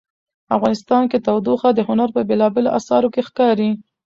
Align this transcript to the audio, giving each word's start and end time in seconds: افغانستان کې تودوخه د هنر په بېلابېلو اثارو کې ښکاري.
افغانستان 0.55 1.03
کې 1.11 1.23
تودوخه 1.25 1.69
د 1.73 1.79
هنر 1.87 2.09
په 2.15 2.21
بېلابېلو 2.29 2.73
اثارو 2.79 3.13
کې 3.13 3.21
ښکاري. 3.27 3.71